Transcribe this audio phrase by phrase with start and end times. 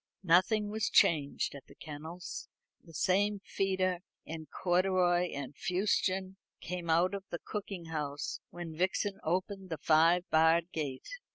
[0.23, 2.49] Nothing was changed at the kennels.
[2.83, 9.19] The same feeder in corduroy and fustian came out of the cooking house when Vixen
[9.23, 11.07] opened the five barred gate.